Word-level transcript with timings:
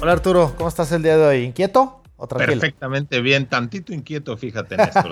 Hola 0.00 0.12
Arturo, 0.12 0.54
¿cómo 0.56 0.68
estás 0.68 0.92
el 0.92 1.02
día 1.02 1.16
de 1.16 1.26
hoy? 1.26 1.38
¿Inquieto 1.42 2.00
o 2.16 2.28
tranquilo? 2.28 2.60
Perfectamente 2.60 3.20
bien, 3.20 3.46
tantito 3.46 3.92
inquieto, 3.92 4.36
fíjate 4.36 4.76
Néstor. 4.76 5.10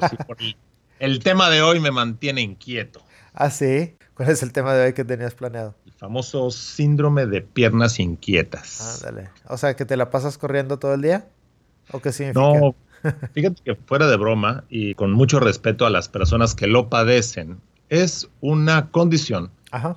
el, 1.00 1.18
tema 1.18 1.50
de 1.50 1.60
hoy 1.60 1.80
me 1.80 1.90
mantiene 1.90 2.40
inquieto. 2.40 3.02
Ah, 3.34 3.50
sí. 3.50 3.96
¿Cuál 4.14 4.30
es 4.30 4.44
el 4.44 4.52
tema 4.52 4.74
de 4.74 4.86
hoy 4.86 4.92
que 4.92 5.04
tenías 5.04 5.34
planeado? 5.34 5.74
El 5.86 5.92
famoso 5.92 6.52
síndrome 6.52 7.26
de 7.26 7.42
piernas 7.42 7.98
inquietas. 7.98 9.02
Ah, 9.02 9.10
dale. 9.10 9.30
O 9.48 9.58
sea, 9.58 9.74
que 9.74 9.84
te 9.84 9.96
la 9.96 10.08
pasas 10.08 10.38
corriendo 10.38 10.78
todo 10.78 10.94
el 10.94 11.02
día. 11.02 11.26
¿O 11.90 12.00
qué 12.00 12.12
significa? 12.12 12.40
No, 12.40 12.76
fíjate 13.34 13.60
que 13.64 13.74
fuera 13.74 14.06
de 14.06 14.16
broma 14.16 14.62
y 14.68 14.94
con 14.94 15.10
mucho 15.10 15.40
respeto 15.40 15.84
a 15.84 15.90
las 15.90 16.08
personas 16.08 16.54
que 16.54 16.68
lo 16.68 16.88
padecen, 16.88 17.60
es 17.88 18.30
una 18.40 18.88
condición 18.92 19.50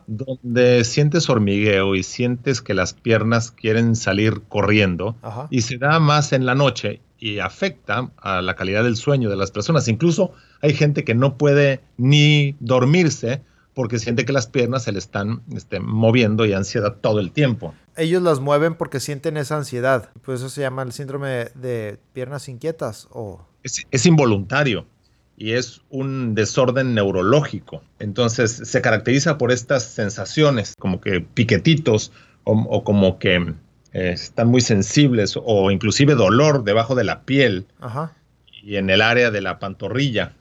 donde 0.07 0.83
sientes 0.83 1.29
hormigueo 1.29 1.95
y 1.95 2.03
sientes 2.03 2.61
que 2.61 2.73
las 2.73 2.93
piernas 2.93 3.51
quieren 3.51 3.95
salir 3.95 4.41
corriendo 4.47 5.15
y 5.49 5.61
se 5.61 5.77
da 5.77 5.99
más 5.99 6.33
en 6.33 6.45
la 6.45 6.55
noche 6.55 7.02
y 7.19 7.39
afecta 7.39 8.11
a 8.17 8.41
la 8.41 8.55
calidad 8.55 8.83
del 8.83 8.95
sueño 8.95 9.29
de 9.29 9.35
las 9.35 9.52
personas. 9.52 9.88
Incluso 9.88 10.31
hay 10.61 10.73
gente 10.73 11.03
que 11.03 11.16
no 11.16 11.38
puede 11.38 11.81
ni 11.97 12.55
dormirse 12.59 13.41
porque 13.73 13.99
siente 13.99 14.25
que 14.25 14.33
las 14.33 14.47
piernas 14.47 14.83
se 14.83 14.91
le 14.91 14.99
están 14.99 15.41
este, 15.55 15.79
moviendo 15.79 16.45
y 16.45 16.53
ansiedad 16.53 16.97
todo 16.99 17.19
el 17.19 17.31
tiempo. 17.31 17.73
Ellos 17.95 18.22
las 18.22 18.39
mueven 18.39 18.75
porque 18.75 18.99
sienten 18.99 19.38
esa 19.38 19.57
ansiedad. 19.57 20.09
Por 20.25 20.35
eso 20.35 20.49
se 20.49 20.61
llama 20.61 20.81
el 20.81 20.91
síndrome 20.91 21.49
de 21.55 21.99
piernas 22.13 22.49
inquietas. 22.49 23.07
O... 23.11 23.45
es 23.63 24.05
involuntario 24.05 24.85
y 25.39 25.53
es 25.53 25.81
un 25.89 26.35
desorden 26.35 26.93
neurológico. 26.93 27.81
Entonces 27.97 28.51
se 28.51 28.81
caracteriza 28.81 29.37
por 29.37 29.51
estas 29.51 29.83
sensaciones, 29.83 30.75
como 30.77 30.99
que 30.99 31.21
piquetitos 31.21 32.11
o, 32.43 32.83
como 32.83 33.19
que 33.19 33.35
eh, 33.93 34.11
están 34.11 34.49
muy 34.49 34.59
sensibles 34.59 35.39
o 35.41 35.71
inclusive 35.71 36.15
dolor 36.15 36.63
debajo 36.63 36.93
de 36.93 37.05
la 37.05 37.21
piel 37.21 37.67
y 38.63 38.75
en 38.75 38.89
el 38.89 39.01
área 39.01 39.31
de 39.31 39.41
la 39.41 39.59
pantorrilla. 39.59 40.33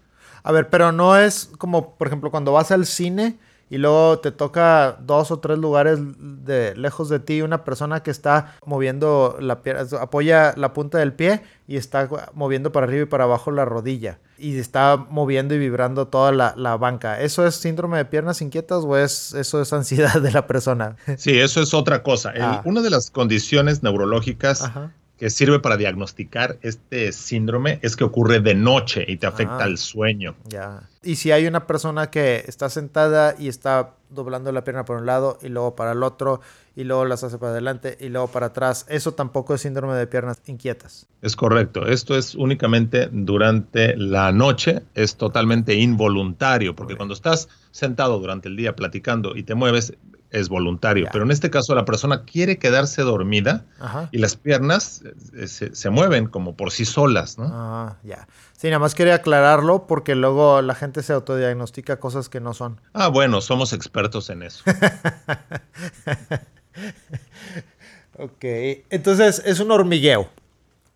A 0.42 0.50
ver, 0.50 0.68
pero 0.68 0.90
no 0.90 1.16
es 1.16 1.50
como, 1.58 1.94
por 1.94 2.08
ejemplo, 2.08 2.30
cuando 2.30 2.52
vas 2.52 2.72
al 2.72 2.84
cine 2.84 3.38
y 3.70 3.78
luego 3.78 4.18
te 4.18 4.32
toca 4.32 4.98
dos 5.00 5.30
o 5.30 5.38
tres 5.38 5.58
lugares 5.58 5.98
de 6.18 6.74
lejos 6.76 7.08
de 7.08 7.20
ti 7.20 7.42
una 7.42 7.64
persona 7.64 8.02
que 8.02 8.10
está 8.10 8.54
moviendo 8.64 9.36
la 9.40 9.62
pierna, 9.62 9.86
apoya 10.00 10.54
la 10.56 10.72
punta 10.72 10.98
del 10.98 11.12
pie 11.12 11.42
y 11.66 11.76
está 11.76 12.08
moviendo 12.34 12.72
para 12.72 12.86
arriba 12.86 13.02
y 13.02 13.06
para 13.06 13.24
abajo 13.24 13.50
la 13.50 13.64
rodilla 13.64 14.18
y 14.38 14.56
está 14.56 14.96
moviendo 14.96 15.54
y 15.54 15.58
vibrando 15.58 16.06
toda 16.06 16.32
la, 16.32 16.76
banca. 16.76 17.20
¿Eso 17.20 17.46
es 17.46 17.56
síndrome 17.56 17.98
de 17.98 18.04
piernas 18.04 18.40
inquietas 18.40 18.84
o 18.84 18.96
es 18.96 19.34
eso 19.34 19.60
es 19.60 19.72
ansiedad 19.72 20.20
de 20.20 20.30
la 20.30 20.46
persona? 20.46 20.96
Sí, 21.16 21.38
eso 21.38 21.60
es 21.60 21.74
otra 21.74 22.02
cosa. 22.02 22.32
Ah. 22.40 22.62
una 22.64 22.82
de 22.82 22.90
las 22.90 23.10
condiciones 23.10 23.82
neurológicas 23.82 24.70
que 25.18 25.30
sirve 25.30 25.58
para 25.58 25.76
diagnosticar 25.76 26.58
este 26.62 27.12
síndrome 27.12 27.80
es 27.82 27.96
que 27.96 28.04
ocurre 28.04 28.40
de 28.40 28.54
noche 28.54 29.04
y 29.06 29.16
te 29.16 29.26
afecta 29.26 29.64
al 29.64 29.76
sueño. 29.76 30.36
Ya. 30.48 30.88
Y 31.02 31.16
si 31.16 31.32
hay 31.32 31.46
una 31.46 31.66
persona 31.66 32.10
que 32.10 32.44
está 32.46 32.68
sentada 32.68 33.34
y 33.38 33.48
está 33.48 33.94
doblando 34.10 34.52
la 34.52 34.64
pierna 34.64 34.84
por 34.84 34.98
un 34.98 35.06
lado 35.06 35.38
y 35.42 35.48
luego 35.48 35.74
para 35.74 35.92
el 35.92 36.02
otro 36.02 36.40
y 36.76 36.84
luego 36.84 37.04
las 37.04 37.24
hace 37.24 37.38
para 37.38 37.52
adelante 37.52 37.98
y 38.00 38.08
luego 38.08 38.28
para 38.28 38.46
atrás, 38.46 38.86
eso 38.88 39.12
tampoco 39.12 39.54
es 39.54 39.62
síndrome 39.62 39.94
de 39.94 40.06
piernas 40.06 40.40
inquietas. 40.46 41.08
Es 41.20 41.34
correcto. 41.34 41.86
Esto 41.86 42.16
es 42.16 42.36
únicamente 42.36 43.08
durante 43.10 43.96
la 43.96 44.30
noche, 44.30 44.82
es 44.94 45.16
totalmente 45.16 45.74
involuntario, 45.74 46.76
porque 46.76 46.96
cuando 46.96 47.14
estás 47.14 47.48
sentado 47.72 48.20
durante 48.20 48.48
el 48.48 48.56
día 48.56 48.76
platicando 48.76 49.36
y 49.36 49.42
te 49.42 49.56
mueves, 49.56 49.94
es 50.30 50.48
voluntario. 50.48 51.08
Pero 51.12 51.24
en 51.24 51.30
este 51.30 51.50
caso 51.50 51.74
la 51.74 51.84
persona 51.84 52.24
quiere 52.24 52.58
quedarse 52.58 53.02
dormida 53.02 53.64
y 54.10 54.18
las 54.18 54.36
piernas 54.36 55.02
eh, 55.34 55.46
se, 55.46 55.90
mueven 55.90 56.26
como 56.26 56.56
por 56.56 56.70
sí 56.70 56.84
solas, 56.84 57.38
¿no? 57.38 57.48
Ah, 57.50 57.96
ya. 58.02 58.28
Sí, 58.56 58.68
nada 58.68 58.78
más 58.78 58.94
quería 58.94 59.16
aclararlo 59.16 59.86
porque 59.86 60.14
luego 60.14 60.62
la 60.62 60.74
gente 60.74 61.02
se 61.02 61.12
autodiagnostica 61.12 61.98
cosas 61.98 62.28
que 62.28 62.40
no 62.40 62.54
son. 62.54 62.80
Ah, 62.92 63.08
bueno, 63.08 63.40
somos 63.40 63.72
expertos 63.72 64.30
en 64.30 64.42
eso. 64.42 64.64
ok, 68.18 68.44
entonces 68.90 69.42
es 69.44 69.60
un 69.60 69.70
hormigueo. 69.70 70.28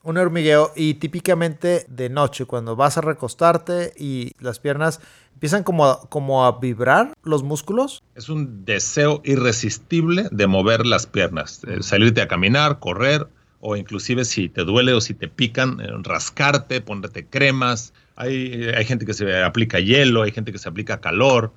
Un 0.05 0.17
hormigueo 0.17 0.73
y 0.75 0.95
típicamente 0.95 1.87
de 1.89 2.09
noche, 2.09 2.45
cuando 2.45 2.75
vas 2.75 2.99
a 2.99 3.01
recostarte 3.03 3.93
y 3.97 4.33
las 4.41 4.59
piernas 4.59 5.01
empiezan 5.35 5.63
como 5.63 5.87
a, 5.87 6.09
como 6.09 6.45
a 6.45 6.59
vibrar 6.59 7.13
los 7.23 7.43
músculos. 7.43 8.03
Es 8.17 8.29
un 8.29 8.65
deseo 8.65 9.21
irresistible 9.25 10.29
de 10.31 10.47
mover 10.47 10.87
las 10.87 11.07
piernas, 11.07 11.63
eh, 11.69 11.83
salirte 11.83 12.21
a 12.21 12.29
caminar, 12.29 12.81
correr 12.81 13.29
o 13.61 13.77
inclusive 13.77 14.25
si 14.25 14.49
te 14.49 14.65
duele 14.65 14.93
o 14.93 15.01
si 15.01 15.15
te 15.15 15.29
pican, 15.29 15.81
eh, 15.81 15.89
rascarte, 16.03 16.81
ponerte 16.81 17.27
cremas. 17.27 17.95
Hay, 18.17 18.71
hay, 18.77 18.85
gente 18.85 19.07
que 19.07 19.15
se 19.15 19.43
aplica 19.43 19.79
hielo, 19.79 20.23
hay 20.23 20.33
gente 20.33 20.51
que 20.51 20.59
se 20.59 20.69
aplica 20.69 21.01
calor. 21.01 21.53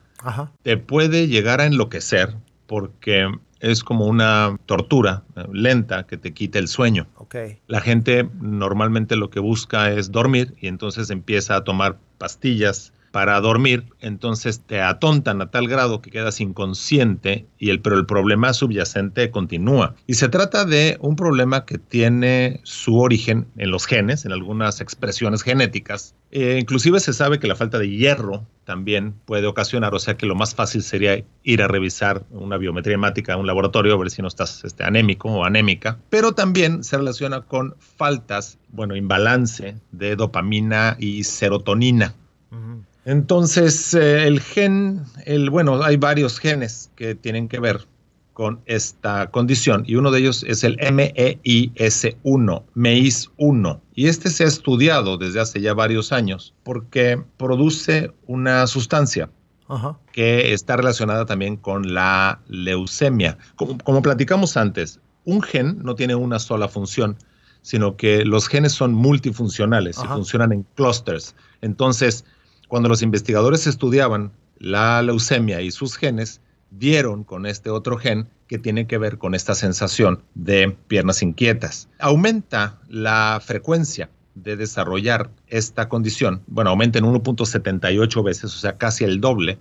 Te 0.61 0.78
puede 0.78 1.28
llegar 1.28 1.61
a 1.61 1.66
enloquecer 1.66 2.35
porque 2.67 3.28
es 3.59 3.83
como 3.83 4.05
una 4.05 4.57
tortura 4.66 5.23
eh, 5.35 5.43
lenta 5.51 6.05
que 6.05 6.17
te 6.17 6.33
quita 6.33 6.59
el 6.59 6.67
sueño. 6.67 7.07
Okay. 7.16 7.59
La 7.67 7.81
gente 7.81 8.29
normalmente 8.39 9.16
lo 9.16 9.29
que 9.29 9.39
busca 9.39 9.91
es 9.91 10.11
dormir 10.11 10.55
y 10.59 10.67
entonces 10.67 11.09
empieza 11.09 11.55
a 11.55 11.63
tomar 11.63 11.97
pastillas 12.17 12.93
para 13.16 13.40
dormir, 13.40 13.86
entonces 14.02 14.59
te 14.59 14.81
atontan 14.81 15.42
a 15.42 15.50
tal 15.50 15.70
grado 15.70 16.02
que 16.02 16.12
quedas 16.12 16.42
inconsciente 16.42 17.46
y 17.58 17.70
el, 17.70 17.80
pero 17.80 17.96
el 17.96 18.06
problema 18.06 18.52
subyacente 18.52 19.31
continúa. 19.31 19.96
Y 20.06 20.16
se 20.16 20.28
trata 20.28 20.66
de 20.66 20.98
un 21.00 21.16
problema 21.16 21.64
que 21.64 21.78
tiene 21.78 22.59
su 22.64 23.00
origen 23.00 23.48
en 23.56 23.72
los 23.72 23.86
genes, 23.86 24.26
en 24.26 24.34
algunas 24.34 24.81
expresiones 24.81 25.44
genéticas. 25.44 26.14
Eh, 26.31 26.58
inclusive 26.59 27.00
se 27.00 27.14
sabe 27.14 27.40
que 27.40 27.48
la 27.48 27.56
falta 27.56 27.80
de 27.80 27.88
hierro 27.88 28.46
también 28.66 29.14
puede 29.24 29.47
ocasionar, 29.47 29.96
o 29.96 30.00
sea 30.00 30.18
que 30.18 30.26
lo 30.26 30.36
más 30.36 30.53
fácil 30.53 30.84
sería 30.84 31.24
ir 31.44 31.64
a 31.64 31.70
revisar 31.70 32.26
una 32.32 32.58
biometría 32.58 32.96
hemática 32.96 33.32
en 33.32 33.40
un 33.40 33.47
laboratorio, 33.47 33.94
a 33.94 33.97
ver 33.97 34.12
si 34.12 34.22
no 34.24 34.28
estás 34.28 34.66
este, 34.66 34.84
anémico 34.84 35.30
o 35.30 35.46
anémica, 35.46 36.00
pero 36.09 36.34
también 36.34 36.84
se 36.84 36.97
relaciona 36.97 37.40
con 37.40 37.76
faltas, 37.80 38.58
bueno, 38.74 38.94
imbalance 38.94 39.78
de 39.94 40.18
dopamina 40.18 40.97
y 41.00 41.24
serotonina. 41.24 42.14
Entonces, 43.05 43.93
eh, 43.93 44.27
el 44.27 44.41
gen, 44.41 45.03
el, 45.25 45.51
bueno, 45.51 45.81
hay 45.83 45.95
varios 45.95 46.39
genes 46.39 46.89
que 46.95 47.13
tienen 47.13 47.47
que 47.47 47.59
ver 47.59 47.88
con 48.33 48.59
esta 48.66 49.31
condición 49.31 49.85
y 49.88 49.95
uno 49.95 50.11
de 50.11 50.19
ellos 50.19 50.43
es 50.45 50.66
el 50.66 50.75
MEIS1, 50.77 52.63
MEIS1. 52.75 53.79
Y 53.93 54.07
este 54.07 54.29
se 54.29 54.43
ha 54.43 54.47
estudiado 54.47 55.17
desde 55.17 55.39
hace 55.39 55.61
ya 55.61 55.73
varios 55.73 56.11
años 56.11 56.53
porque 56.63 57.23
produce 57.38 58.11
una 58.27 58.67
sustancia 58.67 59.29
que 60.11 60.53
está 60.53 60.75
relacionada 60.75 61.25
también 61.25 61.55
con 61.55 61.93
la 61.93 62.39
leucemia. 62.47 63.37
Como, 63.55 64.01
platicamos 64.01 64.57
antes, 64.57 64.99
un 65.23 65.41
gen 65.41 65.79
no 65.81 65.96
tiene 65.96 66.16
una 66.16 66.40
sola 66.40 66.67
función, 66.67 67.17
sino 67.61 67.96
que 67.96 68.25
los 68.25 68.47
genes 68.47 68.73
son 68.73 68.93
multifuncionales 68.93 69.97
y 70.03 70.08
funcionan 70.08 70.51
en 70.51 70.63
clusters. 70.75 71.35
Entonces, 71.61 72.25
cuando 72.67 72.90
los 72.90 73.02
investigadores 73.02 73.67
estudiaban 73.67 74.32
la 74.58 75.02
leucemia 75.02 75.62
y 75.62 75.72
sus 75.72 75.97
genes, 75.97 76.41
dieron 76.72 77.23
con 77.23 77.46
este 77.46 77.70
otro 77.70 77.97
gen 77.97 78.28
que 78.47 78.59
tiene 78.59 78.88
que 78.88 78.97
ver 78.97 79.17
con 79.17 79.35
esta 79.35 79.56
sensación 79.56 80.23
de 80.34 80.76
piernas 80.88 81.22
inquietas. 81.22 81.90
Aumenta 82.00 82.79
la 82.90 83.41
frecuencia 83.44 84.09
de 84.35 84.58
desarrollar 84.58 85.29
esta 85.47 85.88
condición, 85.88 86.41
bueno, 86.47 86.70
aumenta 86.72 87.00
en 87.00 87.06
1.78 87.06 88.23
veces, 88.23 88.53
o 88.53 88.58
sea, 88.58 88.78
casi 88.78 89.06
el 89.06 89.22
doble, 89.22 89.58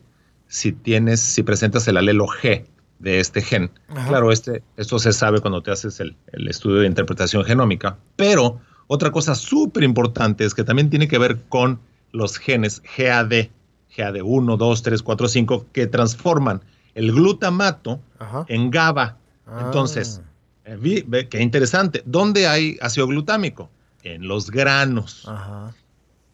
si 0.49 0.73
tienes, 0.73 1.21
si 1.21 1.43
presentas 1.43 1.87
el 1.89 1.97
alelo 1.97 2.27
G 2.27 2.65
de 2.99 3.21
este 3.21 3.41
gen. 3.41 3.71
Claro, 4.09 4.33
este, 4.33 4.63
esto 4.77 4.99
se 4.99 5.13
sabe 5.13 5.41
cuando 5.41 5.63
te 5.63 5.71
haces 5.71 6.01
el, 6.01 6.17
el 6.33 6.49
estudio 6.49 6.81
de 6.81 6.87
interpretación 6.87 7.45
genómica, 7.45 7.97
pero 8.17 8.61
otra 8.87 9.11
cosa 9.11 9.35
súper 9.35 9.85
importante 9.85 10.45
es 10.45 10.55
que 10.55 10.65
también 10.65 10.91
tiene 10.91 11.09
que 11.09 11.19
ver 11.19 11.39
con 11.49 11.81
los 12.15 12.39
genes 12.39 12.81
GAD, 12.97 13.49
GAD1, 13.97 14.57
2, 14.57 14.83
3, 14.83 15.03
4, 15.03 15.29
5, 15.29 15.67
que 15.73 15.87
transforman 15.87 16.63
el 16.95 17.13
glutamato 17.13 18.01
en 18.49 18.71
GABA. 18.71 19.19
Entonces, 19.61 20.23
ah. 20.65 20.71
eh, 20.75 21.29
qué 21.29 21.43
interesante. 21.43 22.03
¿Dónde 22.07 22.47
hay 22.47 22.79
ácido 22.81 23.07
glutámico? 23.09 23.69
En 24.03 24.29
los 24.29 24.51
granos. 24.51 25.29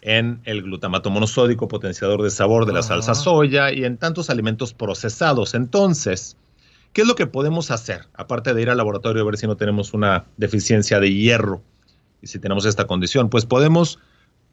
En 0.02 0.40
el 0.44 0.62
glutamato 0.62 1.10
monosódico, 1.10 1.66
potenciador 1.66 2.22
de 2.22 2.30
sabor 2.30 2.66
de 2.66 2.72
la 2.72 2.82
salsa 2.82 3.14
soya 3.14 3.72
y 3.72 3.84
en 3.84 3.96
tantos 3.96 4.30
alimentos 4.30 4.74
procesados. 4.74 5.54
Entonces, 5.54 6.36
¿qué 6.92 7.02
es 7.02 7.08
lo 7.08 7.14
que 7.14 7.26
podemos 7.26 7.70
hacer? 7.70 8.06
Aparte 8.14 8.52
de 8.54 8.62
ir 8.62 8.70
al 8.70 8.76
laboratorio 8.76 9.22
a 9.22 9.26
ver 9.26 9.38
si 9.38 9.46
no 9.46 9.56
tenemos 9.56 9.94
una 9.94 10.26
deficiencia 10.36 11.00
de 11.00 11.12
hierro 11.12 11.62
y 12.22 12.26
si 12.26 12.38
tenemos 12.38 12.66
esta 12.66 12.86
condición, 12.86 13.30
pues 13.30 13.46
podemos 13.46 13.98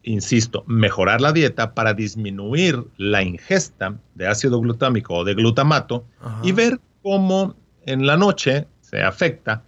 insisto, 0.08 0.64
mejorar 0.66 1.20
la 1.20 1.32
dieta 1.32 1.74
para 1.74 1.94
disminuir 1.94 2.84
la 2.96 3.22
ingesta 3.22 3.98
de 4.14 4.26
ácido 4.26 4.60
glutámico 4.60 5.14
o 5.14 5.24
de 5.24 5.34
glutamato 5.34 6.04
y 6.42 6.52
ver 6.52 6.80
cómo 7.02 7.56
en 7.84 8.06
la 8.06 8.16
noche 8.16 8.66
se 8.80 9.02
afecta 9.02 9.62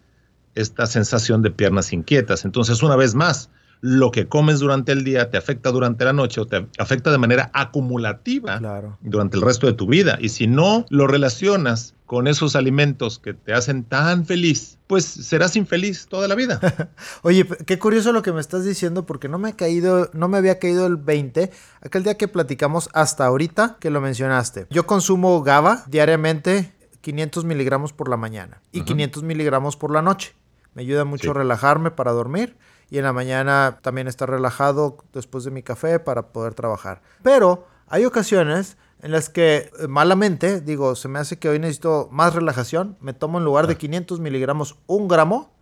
esta 0.54 0.86
sensación 0.86 1.42
de 1.42 1.50
piernas 1.50 1.92
inquietas. 1.92 2.44
Entonces, 2.44 2.82
una 2.82 2.96
vez 2.96 3.14
más, 3.14 3.50
lo 3.80 4.10
que 4.10 4.28
comes 4.28 4.60
durante 4.60 4.92
el 4.92 5.04
día 5.04 5.30
te 5.30 5.38
afecta 5.38 5.70
durante 5.70 6.04
la 6.04 6.12
noche 6.12 6.40
o 6.40 6.46
te 6.46 6.68
afecta 6.78 7.10
de 7.10 7.18
manera 7.18 7.50
acumulativa 7.54 8.60
durante 9.00 9.36
el 9.36 9.42
resto 9.42 9.66
de 9.66 9.72
tu 9.72 9.86
vida. 9.86 10.18
Y 10.20 10.28
si 10.30 10.46
no 10.46 10.84
lo 10.90 11.06
relacionas 11.06 11.94
con 12.06 12.26
esos 12.26 12.56
alimentos 12.56 13.18
que 13.18 13.34
te 13.34 13.54
hacen 13.54 13.84
tan 13.84 14.26
feliz, 14.26 14.78
pues 14.86 15.04
serás 15.04 15.56
infeliz 15.56 16.08
toda 16.08 16.26
la 16.28 16.34
vida. 16.34 16.58
Oye, 17.22 17.46
qué 17.66 17.78
curioso 17.78 18.12
lo 18.12 18.22
que 18.22 18.32
me 18.32 18.40
estás 18.40 18.64
diciendo 18.64 19.06
porque 19.06 19.28
no 19.28 19.38
me 19.38 19.50
ha 19.50 19.56
caído, 19.56 20.10
no 20.12 20.28
me 20.28 20.36
había 20.36 20.58
caído 20.58 20.86
el 20.86 20.96
20 20.96 21.50
aquel 21.80 22.02
día 22.02 22.18
que 22.18 22.28
platicamos 22.28 22.90
hasta 22.92 23.24
ahorita 23.26 23.76
que 23.80 23.90
lo 23.90 24.00
mencionaste. 24.00 24.66
Yo 24.70 24.86
consumo 24.86 25.42
GABA 25.42 25.84
diariamente 25.86 26.72
500 27.00 27.44
miligramos 27.44 27.92
por 27.92 28.08
la 28.08 28.16
mañana 28.16 28.60
y 28.72 28.82
500 28.82 29.22
miligramos 29.22 29.76
por 29.76 29.92
la 29.92 30.02
noche. 30.02 30.34
Me 30.74 30.82
ayuda 30.82 31.04
mucho 31.04 31.30
a 31.30 31.34
relajarme 31.34 31.90
para 31.90 32.12
dormir 32.12 32.56
y 32.90 32.98
en 32.98 33.04
la 33.04 33.12
mañana 33.12 33.78
también 33.82 34.08
estar 34.08 34.28
relajado 34.28 34.98
después 35.12 35.44
de 35.44 35.50
mi 35.50 35.62
café 35.62 36.00
para 36.00 36.32
poder 36.32 36.54
trabajar. 36.54 37.02
Pero 37.22 37.66
hay 37.86 38.04
ocasiones 38.04 38.76
en 39.02 39.12
las 39.12 39.28
que 39.28 39.70
eh, 39.80 39.88
malamente 39.88 40.60
digo, 40.60 40.94
se 40.96 41.08
me 41.08 41.18
hace 41.18 41.38
que 41.38 41.48
hoy 41.48 41.58
necesito 41.58 42.08
más 42.10 42.34
relajación, 42.34 42.96
me 43.00 43.12
tomo 43.12 43.38
en 43.38 43.44
lugar 43.44 43.66
de 43.66 43.76
500 43.76 44.18
ah. 44.18 44.22
miligramos 44.22 44.76
un 44.86 45.08
gramo 45.08 45.52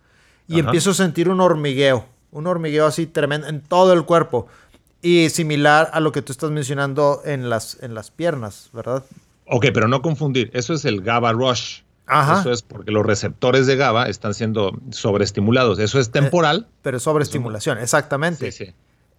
y 0.46 0.58
empiezo 0.58 0.90
a 0.90 0.94
sentir 0.94 1.28
un 1.28 1.40
hormigueo, 1.42 2.06
un 2.30 2.46
hormigueo 2.46 2.86
así 2.86 3.06
tremendo 3.06 3.46
en 3.48 3.60
todo 3.60 3.92
el 3.92 4.06
cuerpo 4.06 4.46
y 5.02 5.28
similar 5.28 5.90
a 5.92 6.00
lo 6.00 6.10
que 6.10 6.22
tú 6.22 6.32
estás 6.32 6.50
mencionando 6.50 7.20
en 7.24 7.50
las, 7.50 7.80
en 7.82 7.94
las 7.94 8.10
piernas, 8.10 8.70
¿verdad? 8.72 9.04
Ok, 9.46 9.66
pero 9.72 9.88
no 9.88 10.02
confundir, 10.02 10.50
eso 10.54 10.74
es 10.74 10.84
el 10.84 11.02
GABA 11.02 11.32
rush. 11.32 11.80
Eso 12.08 12.52
es 12.52 12.62
porque 12.62 12.90
los 12.90 13.04
receptores 13.04 13.66
de 13.66 13.76
GABA 13.76 14.08
están 14.08 14.34
siendo 14.34 14.72
sobreestimulados. 14.90 15.78
Eso 15.78 15.98
es 15.98 16.10
temporal. 16.10 16.66
Eh, 16.68 16.72
pero 16.82 17.00
sobreestimulación, 17.00 17.78
exactamente. 17.78 18.50
Sí, 18.50 18.64
sí. 18.64 18.72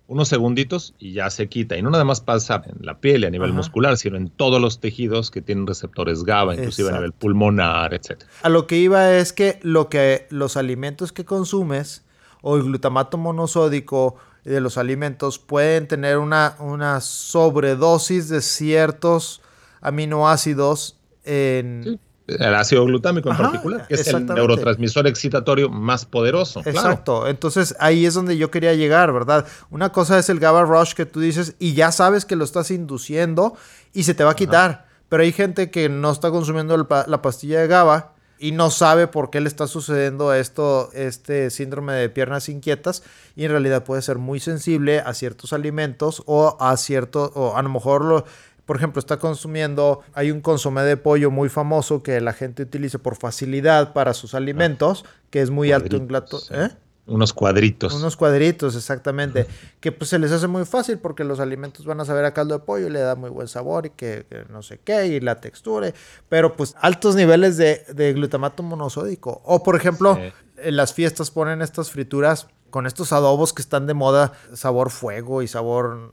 Unos 0.07 0.27
segunditos 0.27 0.95
y 0.97 1.13
ya 1.13 1.29
se 1.29 1.47
quita. 1.49 1.77
Y 1.77 1.83
no 1.83 1.91
nada 1.91 2.03
más 2.03 2.19
pasa 2.19 2.63
en 2.65 2.83
la 2.83 2.99
piel 2.99 3.23
y 3.23 3.27
a 3.27 3.29
nivel 3.29 3.53
muscular, 3.53 3.95
sino 3.97 4.17
en 4.17 4.29
todos 4.29 4.59
los 4.59 4.79
tejidos 4.79 5.29
que 5.29 5.41
tienen 5.41 5.67
receptores 5.67 6.23
GABA, 6.23 6.55
inclusive 6.55 6.89
a 6.89 6.93
nivel 6.93 7.11
pulmonar, 7.11 7.93
etc. 7.93 8.23
A 8.41 8.49
lo 8.49 8.65
que 8.65 8.77
iba 8.77 9.11
es 9.13 9.33
que, 9.33 9.59
lo 9.61 9.87
que 9.87 10.25
los 10.31 10.57
alimentos 10.57 11.11
que 11.11 11.25
consumes 11.25 12.03
o 12.41 12.57
el 12.57 12.63
glutamato 12.63 13.19
monosódico 13.19 14.15
de 14.43 14.61
los 14.61 14.79
alimentos 14.79 15.37
pueden 15.37 15.87
tener 15.87 16.17
una, 16.17 16.55
una 16.59 17.01
sobredosis 17.01 18.29
de 18.29 18.41
ciertos 18.41 19.41
aminoácidos 19.79 20.97
en, 21.23 21.99
el 22.37 22.55
ácido 22.55 22.85
glutámico 22.85 23.29
en 23.29 23.37
particular, 23.37 23.87
que 23.87 23.95
es 23.95 24.07
el 24.07 24.25
neurotransmisor 24.25 25.07
excitatorio 25.07 25.69
más 25.69 26.05
poderoso. 26.05 26.61
Exacto, 26.65 27.27
entonces 27.27 27.75
ahí 27.79 28.05
es 28.05 28.13
donde 28.13 28.37
yo 28.37 28.51
quería 28.51 28.73
llegar, 28.73 29.11
¿verdad? 29.11 29.45
Una 29.69 29.89
cosa 29.89 30.19
es 30.19 30.29
el 30.29 30.39
GABA 30.39 30.63
rush 30.63 30.93
que 30.93 31.05
tú 31.05 31.19
dices 31.19 31.55
y 31.59 31.73
ya 31.73 31.91
sabes 31.91 32.25
que 32.25 32.35
lo 32.35 32.43
estás 32.43 32.71
induciendo 32.71 33.55
y 33.93 34.03
se 34.03 34.13
te 34.13 34.23
va 34.23 34.31
a 34.31 34.35
quitar, 34.35 34.85
pero 35.09 35.23
hay 35.23 35.31
gente 35.31 35.71
que 35.71 35.89
no 35.89 36.11
está 36.11 36.29
consumiendo 36.31 36.77
la 36.77 37.21
pastilla 37.21 37.61
de 37.61 37.67
GABA 37.67 38.13
y 38.39 38.53
no 38.53 38.71
sabe 38.71 39.07
por 39.07 39.29
qué 39.29 39.41
le 39.41 39.49
está 39.49 39.67
sucediendo 39.67 40.33
esto, 40.33 40.89
este 40.93 41.49
síndrome 41.49 41.93
de 41.93 42.09
piernas 42.09 42.47
inquietas 42.47 43.03
y 43.35 43.43
en 43.43 43.51
realidad 43.51 43.83
puede 43.83 44.01
ser 44.01 44.17
muy 44.17 44.39
sensible 44.39 45.01
a 45.01 45.13
ciertos 45.13 45.51
alimentos 45.51 46.23
o 46.25 46.55
a 46.59 46.75
cierto, 46.77 47.31
o 47.35 47.57
a 47.57 47.61
lo 47.61 47.69
mejor 47.69 48.05
lo, 48.05 48.25
por 48.69 48.75
ejemplo, 48.75 48.99
está 48.99 49.17
consumiendo, 49.17 50.01
hay 50.13 50.29
un 50.29 50.41
consomé 50.41 50.83
de 50.83 50.95
pollo 50.95 51.31
muy 51.31 51.49
famoso 51.49 52.03
que 52.03 52.21
la 52.21 52.33
gente 52.33 52.61
utiliza 52.61 52.99
por 52.99 53.15
facilidad 53.15 53.93
para 53.93 54.13
sus 54.13 54.35
alimentos, 54.35 55.05
que 55.31 55.41
es 55.41 55.49
muy 55.49 55.71
alto 55.71 55.95
en 55.95 56.07
glato. 56.07 56.39
¿eh? 56.51 56.69
Unos 57.07 57.33
cuadritos. 57.33 57.95
Unos 57.95 58.15
cuadritos, 58.15 58.75
exactamente. 58.75 59.47
Que 59.79 59.91
pues 59.91 60.11
se 60.11 60.19
les 60.19 60.31
hace 60.31 60.45
muy 60.45 60.65
fácil 60.65 60.99
porque 60.99 61.23
los 61.23 61.39
alimentos 61.39 61.83
van 61.87 61.99
a 61.99 62.05
saber 62.05 62.25
a 62.25 62.33
caldo 62.35 62.59
de 62.59 62.63
pollo 62.63 62.85
y 62.85 62.89
le 62.91 62.99
da 62.99 63.15
muy 63.15 63.31
buen 63.31 63.47
sabor 63.47 63.87
y 63.87 63.89
que, 63.89 64.27
no 64.51 64.61
sé 64.61 64.79
qué, 64.83 65.07
y 65.07 65.19
la 65.19 65.41
textura. 65.41 65.91
Pero 66.29 66.55
pues 66.55 66.75
altos 66.79 67.15
niveles 67.15 67.57
de, 67.57 68.13
glutamato 68.13 68.61
monosódico. 68.61 69.41
O 69.45 69.63
por 69.63 69.77
ejemplo, 69.77 70.15
en 70.57 70.75
las 70.75 70.93
fiestas 70.93 71.31
ponen 71.31 71.63
estas 71.63 71.89
frituras 71.89 72.45
con 72.69 72.85
estos 72.85 73.13
adobos 73.13 73.51
que 73.51 73.63
están 73.63 73.87
de 73.87 73.95
moda, 73.95 74.33
sabor 74.53 74.91
fuego 74.91 75.41
y 75.41 75.47
sabor 75.47 76.11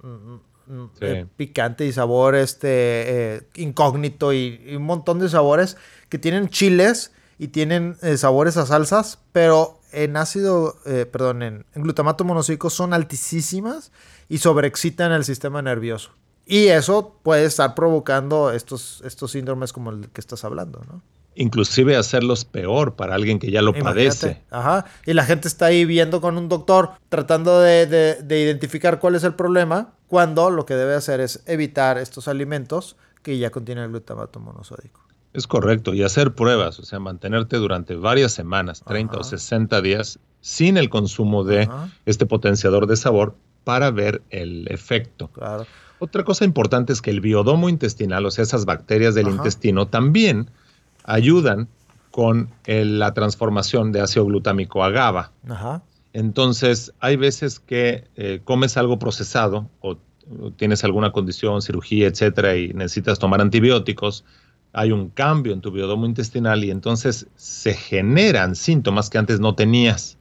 eh, 1.00 1.26
picante 1.36 1.86
y 1.86 1.92
sabor 1.92 2.34
este 2.34 2.68
eh, 2.68 3.42
incógnito 3.54 4.32
y, 4.32 4.74
un 4.76 4.82
montón 4.82 5.18
de 5.18 5.28
sabores 5.28 5.76
que 6.08 6.18
tienen 6.18 6.48
chiles 6.48 7.12
y 7.38 7.48
tienen 7.48 7.96
eh, 8.02 8.16
sabores 8.16 8.56
a 8.56 8.66
salsas, 8.66 9.18
pero 9.32 9.80
en 9.92 10.16
ácido, 10.16 10.76
perdón, 10.84 11.42
en, 11.42 11.64
glutamato 11.74 12.24
monosódico 12.24 12.70
son 12.70 12.92
altísimas 12.92 13.92
y 14.28 14.38
sobreexcitan 14.38 15.12
el 15.12 15.24
sistema 15.24 15.62
nervioso. 15.62 16.10
Y 16.44 16.66
eso 16.66 17.18
puede 17.22 17.44
estar 17.44 17.74
provocando 17.74 18.52
estos, 18.52 19.02
estos 19.04 19.32
síndromes 19.32 19.72
como 19.72 19.90
el 19.90 20.08
que 20.10 20.20
estás 20.20 20.44
hablando, 20.44 20.82
¿no? 20.86 21.02
Inclusive 21.36 21.96
hacerlos 21.96 22.44
peor 22.44 22.96
para 22.96 23.14
alguien 23.14 23.38
que 23.38 23.50
ya 23.50 23.62
lo 23.62 23.72
padece. 23.72 24.42
Ajá. 24.50 24.86
Y 25.04 25.12
la 25.12 25.24
gente 25.24 25.48
está 25.48 25.66
ahí 25.66 25.84
viendo 25.84 26.20
con 26.20 26.36
un 26.38 26.48
doctor 26.48 26.90
tratando 27.08 27.60
de, 27.60 28.18
identificar 28.28 28.98
cuál 28.98 29.14
es 29.14 29.24
el 29.24 29.34
problema, 29.34 29.92
cuando 30.08 30.50
lo 30.50 30.66
que 30.66 30.74
debe 30.74 30.94
hacer 30.94 31.20
es 31.20 31.42
evitar 31.46 31.98
estos 31.98 32.28
alimentos 32.28 32.96
que 33.22 33.38
ya 33.38 33.50
contienen 33.50 33.90
glutamato 33.90 34.40
monosódico. 34.40 35.02
Es 35.32 35.46
correcto, 35.46 35.92
y 35.92 36.02
hacer 36.02 36.34
pruebas, 36.34 36.78
o 36.78 36.84
sea, 36.84 36.98
mantenerte 36.98 37.58
durante 37.58 37.94
varias 37.94 38.32
semanas, 38.32 38.82
30 38.86 39.18
o 39.18 39.24
60 39.24 39.82
días, 39.82 40.18
sin 40.40 40.78
el 40.78 40.88
consumo 40.88 41.44
de 41.44 41.68
este 42.06 42.24
potenciador 42.24 42.86
de 42.86 42.96
sabor 42.96 43.34
para 43.64 43.90
ver 43.90 44.22
el 44.30 44.66
efecto. 44.70 45.28
Claro. 45.28 45.66
Otra 45.98 46.24
cosa 46.24 46.44
importante 46.44 46.92
es 46.92 47.02
que 47.02 47.10
el 47.10 47.20
biodomo 47.20 47.68
intestinal, 47.68 48.24
o 48.24 48.30
sea, 48.30 48.44
esas 48.44 48.64
bacterias 48.64 49.14
del 49.14 49.28
intestino, 49.28 49.88
también 49.88 50.50
ayudan 51.06 51.68
con 52.10 52.50
la 52.66 53.12
transformación 53.14 53.92
de 53.92 54.00
ácido 54.00 54.24
glutámico 54.24 54.82
a 54.82 54.90
GABA. 54.90 55.32
Entonces, 56.12 56.94
hay 57.00 57.16
veces 57.16 57.60
que 57.60 58.04
eh, 58.16 58.40
comes 58.42 58.78
algo 58.78 58.98
procesado 58.98 59.68
o, 59.80 59.98
tienes 60.56 60.82
alguna 60.82 61.12
condición, 61.12 61.62
cirugía, 61.62 62.08
etcétera, 62.08 62.56
y 62.56 62.72
necesitas 62.72 63.18
tomar 63.18 63.40
antibióticos. 63.40 64.24
Hay 64.72 64.92
un 64.92 65.10
cambio 65.10 65.52
en 65.52 65.60
tu 65.60 65.70
biodomo 65.70 66.06
intestinal 66.06 66.64
y 66.64 66.70
entonces 66.70 67.26
se 67.36 67.74
generan 67.74 68.56
síntomas 68.56 69.10
que 69.10 69.18
antes 69.18 69.40
no 69.40 69.54
tenías. 69.54 70.18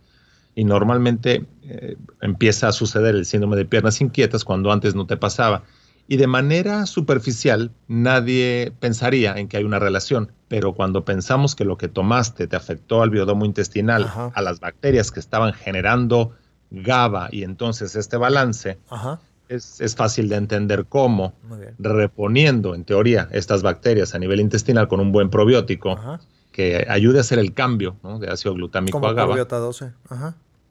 Y 0.54 0.66
normalmente 0.66 1.46
eh, 1.64 1.96
empieza 2.22 2.68
a 2.68 2.72
suceder 2.72 3.16
el 3.16 3.26
síndrome 3.26 3.56
de 3.56 3.66
piernas 3.66 4.00
inquietas 4.02 4.44
cuando 4.44 4.72
antes 4.72 4.96
no 4.96 5.06
te 5.06 5.18
pasaba. 5.18 5.64
Y 6.08 6.18
de 6.18 6.28
manera 6.28 6.86
superficial, 6.86 7.72
nadie 7.88 8.72
pensaría 8.80 9.34
en 9.38 9.48
que 9.48 9.58
hay 9.58 9.64
una 9.64 9.80
relación, 9.80 10.32
pero 10.48 10.74
cuando 10.74 11.04
pensamos 11.04 11.56
que 11.56 11.66
lo 11.66 11.78
que 11.78 11.88
tomaste 11.88 12.48
te 12.48 12.56
afectó 12.56 13.02
al 13.02 13.10
biodomo 13.10 13.46
intestinal, 13.46 14.12
a 14.34 14.42
las 14.42 14.60
bacterias 14.60 15.12
que 15.12 15.20
estaban 15.20 15.54
generando 15.54 16.34
GABA 16.70 17.30
y 17.32 17.44
entonces 17.44 17.96
este 17.96 18.18
balance, 18.18 18.78
Es, 19.48 19.96
fácil 19.96 20.28
de 20.30 20.36
entender 20.38 20.86
cómo 20.86 21.34
reponiendo, 21.80 22.76
en 22.76 22.84
teoría, 22.84 23.28
estas 23.32 23.62
bacterias 23.64 24.14
a 24.14 24.20
nivel 24.20 24.40
intestinal 24.40 24.88
con 24.88 25.00
un 25.00 25.12
buen 25.12 25.30
probiótico 25.30 25.98
que 26.52 26.86
ayude 26.88 27.18
a 27.18 27.22
hacer 27.22 27.40
el 27.40 27.54
cambio 27.54 27.98
de 28.20 28.30
ácido 28.30 28.54
glutámico 28.54 29.06
a 29.08 29.14
GABA. 29.14 29.46
12. 29.46 29.92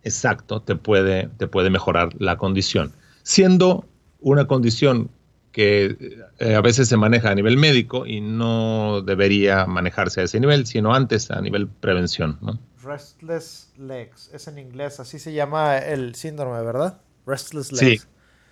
Exacto, 0.04 0.62
te 0.62 0.76
puede, 0.76 1.28
te 1.38 1.48
puede 1.48 1.70
mejorar 1.70 2.10
la 2.18 2.36
condición. 2.36 2.92
Siendo 3.22 3.86
una 4.20 4.46
condición 4.46 5.10
que 5.54 5.96
eh, 6.40 6.54
a 6.56 6.60
veces 6.60 6.88
se 6.88 6.96
maneja 6.96 7.30
a 7.30 7.34
nivel 7.34 7.56
médico 7.56 8.06
y 8.06 8.20
no 8.20 9.02
debería 9.02 9.66
manejarse 9.66 10.20
a 10.20 10.24
ese 10.24 10.40
nivel, 10.40 10.66
sino 10.66 10.92
antes 10.92 11.30
a 11.30 11.40
nivel 11.40 11.68
prevención. 11.68 12.40
Restless 12.82 13.72
legs, 13.78 14.30
es 14.34 14.48
en 14.48 14.58
inglés, 14.58 14.98
así 14.98 15.20
se 15.20 15.32
llama 15.32 15.78
el 15.78 16.16
síndrome, 16.16 16.60
¿verdad? 16.62 17.00
Restless 17.24 17.70
legs. 17.70 18.02
Sí, 18.02 18.08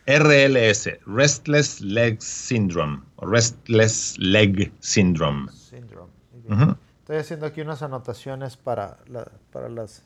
RLS, 0.07 0.91
Restless 1.07 1.81
Legs 1.81 2.25
Syndrome, 2.25 3.01
o 3.17 3.27
Restless 3.27 4.17
Leg 4.19 4.73
Syndrome. 4.79 5.51
Estoy 5.51 7.17
haciendo 7.17 7.47
aquí 7.47 7.63
unas 7.63 7.83
anotaciones 7.83 8.57
para, 8.57 8.99
para 9.51 9.69
las 9.69 10.05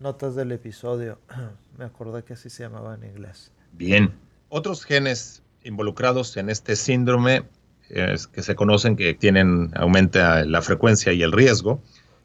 notas 0.00 0.34
del 0.34 0.52
episodio. 0.52 1.18
Me 1.78 1.86
acordé 1.86 2.24
que 2.24 2.34
así 2.34 2.50
se 2.50 2.64
llamaba 2.64 2.94
en 2.94 3.04
inglés. 3.04 3.52
Bien. 3.72 4.12
Otros 4.48 4.84
genes 4.84 5.42
involucrados 5.66 6.36
en 6.36 6.50
este 6.50 6.76
síndrome 6.76 7.44
que 7.88 8.42
se 8.42 8.54
conocen 8.56 8.96
que 8.96 9.14
tienen 9.14 9.70
aumenta 9.76 10.44
la 10.44 10.60
frecuencia 10.62 11.12
y 11.12 11.22
el 11.22 11.30
riesgo 11.32 11.80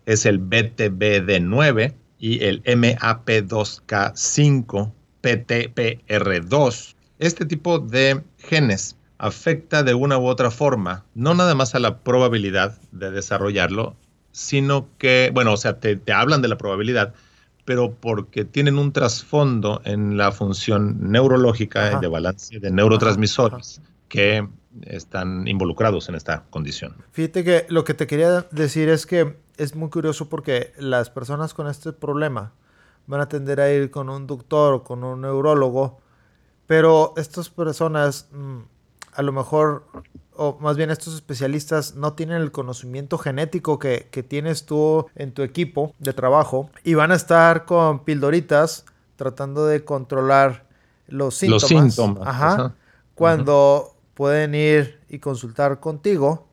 es 0.05 0.25
el 0.25 0.41
BTBD9 0.41 1.93
y 2.17 2.43
el 2.43 2.63
MAP2K5 2.63 4.91
PTPR2. 5.21 6.95
Este 7.19 7.45
tipo 7.45 7.77
de 7.79 8.23
genes 8.39 8.97
afecta 9.17 9.83
de 9.83 9.93
una 9.93 10.17
u 10.17 10.25
otra 10.25 10.49
forma, 10.49 11.05
no 11.13 11.35
nada 11.35 11.53
más 11.53 11.75
a 11.75 11.79
la 11.79 11.99
probabilidad 11.99 12.79
de 12.91 13.11
desarrollarlo, 13.11 13.95
sino 14.31 14.87
que, 14.97 15.29
bueno, 15.33 15.53
o 15.53 15.57
sea, 15.57 15.79
te, 15.79 15.99
hablan 16.11 16.41
de 16.41 16.47
la 16.47 16.57
probabilidad, 16.57 17.13
pero 17.65 17.93
porque 17.93 18.45
tienen 18.45 18.77
un 18.77 18.91
trasfondo 18.91 19.81
en 19.85 20.17
la 20.17 20.31
función 20.31 21.11
neurológica 21.11 21.99
de 21.99 22.07
balance 22.07 22.59
de 22.59 22.71
neurotransmisores 22.71 23.81
que 24.07 24.47
están 24.83 25.47
involucrados 25.47 26.09
en 26.09 26.15
esta 26.15 26.43
condición. 26.49 26.95
Fíjate 27.11 27.43
que 27.43 27.65
lo 27.69 27.83
que 27.83 27.93
te 27.93 28.07
quería 28.07 28.47
decir 28.51 28.89
es 28.89 29.05
que 29.05 29.37
es 29.57 29.75
muy 29.75 29.89
curioso 29.89 30.29
porque 30.29 30.73
las 30.77 31.09
personas 31.09 31.53
con 31.53 31.67
este 31.67 31.93
problema 31.93 32.53
van 33.07 33.21
a 33.21 33.29
tender 33.29 33.59
a 33.59 33.71
ir 33.71 33.91
con 33.91 34.09
un 34.09 34.27
doctor 34.27 34.73
o 34.73 34.83
con 34.83 35.03
un 35.03 35.21
neurólogo, 35.21 35.99
pero 36.67 37.13
estas 37.17 37.49
personas 37.49 38.27
mm, 38.31 38.59
a 39.13 39.21
lo 39.21 39.31
mejor, 39.31 39.85
o 40.35 40.57
más 40.59 40.77
bien 40.77 40.89
estos 40.89 41.15
especialistas 41.15 41.95
no 41.95 42.13
tienen 42.13 42.41
el 42.41 42.51
conocimiento 42.51 43.17
genético 43.17 43.79
que, 43.79 44.07
tienes 44.27 44.65
tú 44.65 45.07
en 45.15 45.33
tu 45.33 45.43
equipo 45.43 45.93
de 45.99 46.13
trabajo 46.13 46.69
y 46.83 46.93
van 46.93 47.11
a 47.11 47.15
estar 47.15 47.65
con 47.65 48.03
pildoritas 48.03 48.85
tratando 49.15 49.65
de 49.67 49.83
controlar 49.83 50.65
los 51.07 51.35
síntomas. 51.35 51.61
Los 51.61 51.69
síntomas. 51.69 52.27
Ajá. 52.27 52.75
Cuando 53.15 53.95
pueden 54.13 54.55
ir 54.55 54.99
y 55.09 55.19
consultar 55.19 55.79
contigo 55.79 56.47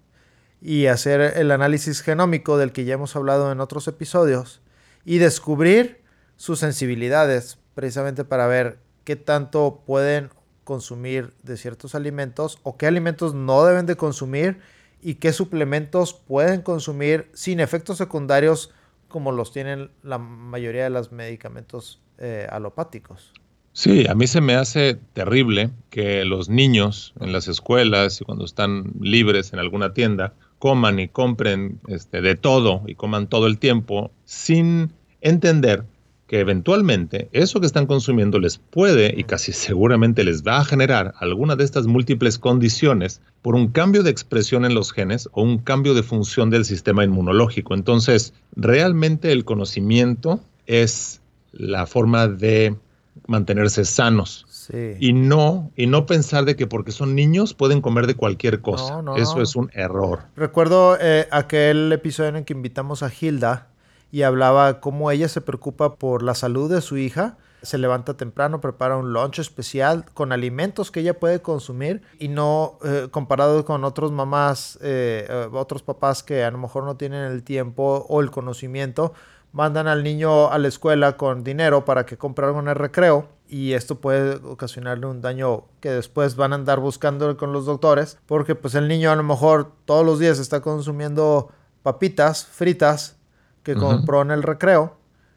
y 0.60 0.86
hacer 0.86 1.20
el 1.20 1.50
análisis 1.50 2.00
genómico 2.00 2.58
del 2.58 2.72
que 2.72 2.84
ya 2.84 2.94
hemos 2.94 3.14
hablado 3.14 3.52
en 3.52 3.60
otros 3.60 3.86
episodios 3.88 4.60
y 5.04 5.18
descubrir 5.18 6.02
sus 6.36 6.58
sensibilidades 6.58 7.58
precisamente 7.74 8.24
para 8.24 8.46
ver 8.46 8.78
qué 9.04 9.16
tanto 9.16 9.82
pueden 9.86 10.30
consumir 10.68 11.32
de 11.42 11.56
ciertos 11.56 11.94
alimentos 11.94 12.58
o 12.62 12.76
qué 12.76 12.86
alimentos 12.86 13.32
no 13.32 13.64
deben 13.64 13.86
de 13.86 13.96
consumir 13.96 14.58
y 15.00 15.14
qué 15.14 15.32
suplementos 15.32 16.12
pueden 16.12 16.60
consumir 16.60 17.30
sin 17.32 17.58
efectos 17.58 17.96
secundarios 17.96 18.70
como 19.08 19.32
los 19.32 19.50
tienen 19.50 19.90
la 20.02 20.18
mayoría 20.18 20.84
de 20.84 20.90
los 20.90 21.10
medicamentos 21.10 22.02
eh, 22.18 22.46
alopáticos. 22.50 23.32
Sí, 23.72 24.06
a 24.06 24.14
mí 24.14 24.26
se 24.26 24.42
me 24.42 24.56
hace 24.56 24.98
terrible 25.14 25.70
que 25.88 26.26
los 26.26 26.50
niños 26.50 27.14
en 27.18 27.32
las 27.32 27.48
escuelas 27.48 28.20
y 28.20 28.26
cuando 28.26 28.44
están 28.44 28.92
libres 29.00 29.54
en 29.54 29.60
alguna 29.60 29.94
tienda 29.94 30.34
coman 30.58 30.98
y 30.98 31.08
compren 31.08 31.80
este, 31.88 32.20
de 32.20 32.36
todo 32.36 32.82
y 32.86 32.94
coman 32.94 33.26
todo 33.28 33.46
el 33.46 33.58
tiempo 33.58 34.10
sin 34.26 34.92
entender 35.22 35.84
que 36.28 36.40
eventualmente 36.40 37.28
eso 37.32 37.58
que 37.58 37.66
están 37.66 37.86
consumiendo 37.86 38.38
les 38.38 38.58
puede 38.58 39.14
y 39.16 39.24
casi 39.24 39.52
seguramente 39.52 40.22
les 40.22 40.44
va 40.44 40.58
a 40.58 40.64
generar 40.64 41.14
alguna 41.18 41.56
de 41.56 41.64
estas 41.64 41.86
múltiples 41.86 42.38
condiciones 42.38 43.20
por 43.42 43.56
un 43.56 43.68
cambio 43.68 44.04
de 44.04 44.10
expresión 44.10 44.64
en 44.64 44.74
los 44.74 44.92
genes 44.92 45.28
o 45.32 45.42
un 45.42 45.58
cambio 45.58 45.94
de 45.94 46.02
función 46.02 46.50
del 46.50 46.64
sistema 46.64 47.02
inmunológico. 47.02 47.74
Entonces, 47.74 48.34
realmente 48.54 49.32
el 49.32 49.44
conocimiento 49.44 50.40
es 50.66 51.20
la 51.52 51.86
forma 51.86 52.28
de 52.28 52.76
mantenerse 53.26 53.84
sanos. 53.84 54.44
Y 55.00 55.14
no, 55.14 55.70
y 55.76 55.86
no 55.86 56.04
pensar 56.04 56.44
de 56.44 56.54
que 56.54 56.66
porque 56.66 56.92
son 56.92 57.14
niños 57.14 57.54
pueden 57.54 57.80
comer 57.80 58.06
de 58.06 58.14
cualquier 58.14 58.60
cosa. 58.60 59.02
Eso 59.16 59.40
es 59.40 59.56
un 59.56 59.70
error. 59.72 60.24
Recuerdo 60.36 60.98
eh, 61.00 61.26
aquel 61.30 61.90
episodio 61.90 62.28
en 62.28 62.36
el 62.36 62.44
que 62.44 62.52
invitamos 62.52 63.02
a 63.02 63.10
Hilda 63.10 63.68
y 64.10 64.22
hablaba 64.22 64.80
cómo 64.80 65.10
ella 65.10 65.28
se 65.28 65.40
preocupa 65.40 65.96
por 65.96 66.22
la 66.22 66.34
salud 66.34 66.70
de 66.70 66.80
su 66.80 66.96
hija. 66.96 67.36
Se 67.62 67.76
levanta 67.76 68.14
temprano, 68.14 68.60
prepara 68.60 68.96
un 68.96 69.12
lunch 69.12 69.40
especial 69.40 70.04
con 70.14 70.32
alimentos 70.32 70.90
que 70.90 71.00
ella 71.00 71.18
puede 71.18 71.42
consumir 71.42 72.02
y 72.18 72.28
no 72.28 72.78
eh, 72.84 73.08
comparado 73.10 73.64
con 73.64 73.84
otros 73.84 74.12
mamás, 74.12 74.78
eh, 74.80 75.48
otros 75.52 75.82
papás 75.82 76.22
que 76.22 76.44
a 76.44 76.50
lo 76.50 76.58
mejor 76.58 76.84
no 76.84 76.96
tienen 76.96 77.24
el 77.24 77.42
tiempo 77.42 78.06
o 78.08 78.20
el 78.20 78.30
conocimiento 78.30 79.12
mandan 79.52 79.86
al 79.86 80.04
niño 80.04 80.50
a 80.50 80.58
la 80.58 80.68
escuela 80.68 81.16
con 81.16 81.42
dinero 81.42 81.84
para 81.84 82.06
que 82.06 82.18
compre 82.18 82.46
algo 82.46 82.60
recreo 82.74 83.28
y 83.48 83.72
esto 83.72 84.00
puede 84.00 84.36
ocasionarle 84.46 85.06
un 85.06 85.22
daño 85.22 85.64
que 85.80 85.90
después 85.90 86.36
van 86.36 86.52
a 86.52 86.56
andar 86.56 86.80
buscando 86.80 87.36
con 87.36 87.52
los 87.52 87.64
doctores 87.64 88.18
porque 88.26 88.54
pues 88.54 88.74
el 88.74 88.88
niño 88.88 89.10
a 89.10 89.16
lo 89.16 89.22
mejor 89.22 89.72
todos 89.86 90.04
los 90.04 90.18
días 90.18 90.38
está 90.38 90.60
consumiendo 90.60 91.50
papitas 91.82 92.44
fritas 92.44 93.17
que 93.68 93.74
compró 93.74 94.22
en 94.22 94.30
el 94.30 94.42
recreo 94.42 94.96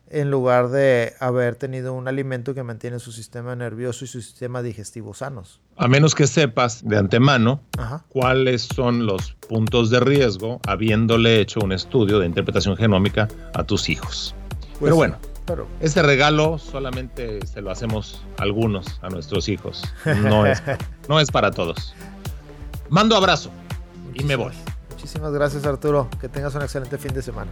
en 0.10 0.32
lugar 0.32 0.70
de 0.70 1.16
haber 1.20 1.58
tenido 1.58 1.94
un 1.94 2.08
alimento 2.08 2.54
que 2.54 2.64
mantiene 2.64 2.98
su 3.00 3.12
sistema 3.12 3.58
nervioso 3.58 4.06
y 4.06 4.08
su 4.08 4.22
sistema 4.22 4.62
digestivo 4.62 5.14
sanos. 5.14 5.60
A 5.76 5.90
menos 5.90 6.16
que 6.16 6.28
sepas 6.28 6.82
de 6.88 6.98
antemano 6.98 7.62
cuáles 8.08 8.62
son 8.62 9.06
los 9.06 9.34
puntos 9.50 9.90
de 9.90 10.00
riesgo 10.00 10.62
habiéndole 10.66 11.42
hecho 11.42 11.60
un 11.60 11.74
estudio 11.74 12.20
de 12.20 12.26
interpretación 12.26 12.78
genómica 12.78 13.28
a 13.54 13.66
tus 13.66 13.90
hijos. 13.90 14.34
Pues 14.80 14.80
pero 14.80 14.96
bueno, 14.96 15.18
este 15.82 16.02
regalo 16.02 16.58
solamente 16.58 17.46
se 17.46 17.62
lo 17.62 17.70
hacemos 17.70 18.24
algunos 18.38 18.98
a 19.02 19.10
nuestros 19.10 19.50
hijos. 19.50 19.84
No 20.24 20.46
es, 20.46 20.64
no 21.10 21.20
es 21.20 21.30
para 21.32 21.52
todos. 21.52 21.94
Mando 22.90 23.18
abrazo 23.18 23.52
y 24.14 24.24
me 24.24 24.38
voy. 24.38 24.54
Muchísimas 24.90 25.34
gracias 25.34 25.66
Arturo. 25.66 26.10
Que 26.22 26.30
tengas 26.30 26.56
un 26.56 26.62
excelente 26.62 26.98
fin 26.98 27.14
de 27.14 27.22
semana. 27.22 27.52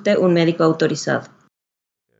consulte 0.00 0.16
un 0.16 0.32
médico 0.32 0.64
autorizado. 0.64 1.28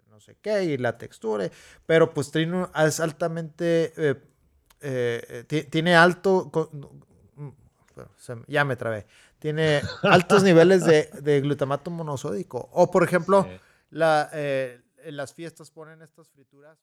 No 0.08 0.20
sé 0.20 0.36
qué, 0.40 0.64
y 0.64 0.76
la 0.76 0.98
textura, 0.98 1.50
pero 1.86 2.12
pues 2.12 2.30
Trino 2.30 2.70
es 2.74 3.00
altamente, 3.00 3.92
eh, 3.96 4.14
eh, 4.80 5.66
tiene 5.70 5.96
alto, 5.96 6.50
ya 8.46 8.64
me 8.64 8.76
trabé, 8.76 9.06
tiene 9.38 9.82
altos 10.02 10.42
niveles 10.42 10.84
de, 10.84 11.40
glutamato 11.40 11.90
monosódico. 11.90 12.68
O 12.72 12.90
por 12.90 13.02
ejemplo, 13.02 13.48
la, 13.90 14.30
eh, 14.32 14.80
las 15.06 15.34
fiestas 15.34 15.70
ponen 15.70 16.02
estas 16.02 16.28
frituras. 16.28 16.78